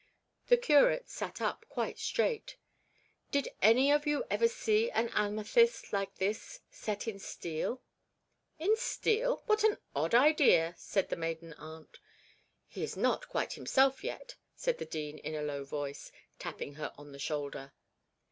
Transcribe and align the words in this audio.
The 0.47 0.57
curate 0.57 1.11
sat 1.11 1.41
up 1.43 1.63
quite 1.69 1.99
straight. 1.99 2.57
'Did 3.29 3.49
any 3.61 3.91
of 3.91 4.07
you 4.07 4.23
ever 4.31 4.47
see 4.47 4.89
an 4.89 5.09
amethyst 5.09 5.93
like 5.93 6.15
this 6.15 6.61
set 6.71 7.07
in 7.07 7.19
steel?' 7.19 7.83
'In 8.57 8.75
steel? 8.75 9.43
What 9.45 9.63
an 9.63 9.77
odd 9.95 10.15
idea!' 10.15 10.73
said 10.75 11.09
the 11.09 11.15
maiden 11.17 11.53
aunt. 11.53 11.99
'He 12.65 12.81
is 12.81 12.97
not 12.97 13.29
quite 13.29 13.53
himself 13.53 14.03
yet,' 14.03 14.37
said 14.55 14.79
the 14.79 14.85
dean 14.87 15.19
in 15.19 15.35
a 15.35 15.43
low 15.43 15.63
voice, 15.65 16.11
tapping 16.39 16.73
her 16.81 16.91
on 16.97 17.11
the 17.11 17.19
shoulder. 17.19 17.71